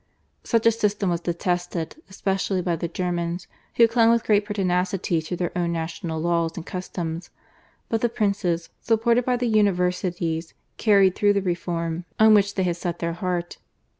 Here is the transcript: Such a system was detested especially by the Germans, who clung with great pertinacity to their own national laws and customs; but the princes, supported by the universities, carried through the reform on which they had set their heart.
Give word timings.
Such 0.43 0.65
a 0.65 0.71
system 0.71 1.11
was 1.11 1.21
detested 1.21 1.95
especially 2.09 2.63
by 2.63 2.75
the 2.75 2.87
Germans, 2.87 3.45
who 3.75 3.87
clung 3.87 4.09
with 4.09 4.23
great 4.23 4.45
pertinacity 4.45 5.21
to 5.21 5.35
their 5.35 5.55
own 5.55 5.73
national 5.73 6.19
laws 6.19 6.57
and 6.57 6.65
customs; 6.65 7.29
but 7.87 8.01
the 8.01 8.09
princes, 8.09 8.69
supported 8.81 9.25
by 9.25 9.37
the 9.37 9.45
universities, 9.45 10.55
carried 10.77 11.13
through 11.13 11.33
the 11.33 11.41
reform 11.43 12.05
on 12.19 12.33
which 12.33 12.55
they 12.55 12.63
had 12.63 12.77
set 12.77 12.97
their 12.97 13.13
heart. 13.13 13.59